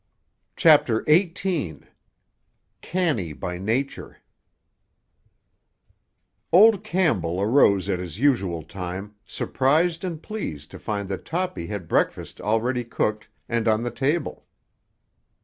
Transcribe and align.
CHAPTER 0.55 1.03
XVIII—"CANNY 1.05 3.33
BY 3.33 3.57
NATURE" 3.59 4.17
Old 6.51 6.83
Campbell 6.83 7.39
arose 7.39 7.87
at 7.87 7.99
his 7.99 8.19
usual 8.19 8.63
time, 8.63 9.13
surprised 9.27 10.03
and 10.03 10.19
pleased 10.23 10.71
to 10.71 10.79
find 10.79 11.07
that 11.09 11.23
Toppy 11.25 11.67
had 11.67 11.87
breakfast 11.87 12.41
already 12.41 12.83
cooked 12.83 13.29
and 13.47 13.67
on 13.67 13.83
the 13.83 13.91
table. 13.91 14.47